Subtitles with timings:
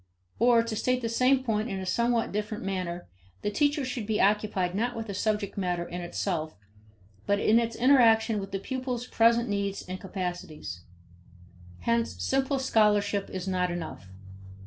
[0.39, 3.05] Or to state the same point in a somewhat different manner:
[3.43, 6.55] the teacher should be occupied not with subject matter in itself
[7.27, 10.81] but in its interaction with the pupils' present needs and capacities.
[11.81, 14.07] Hence simple scholarship is not enough.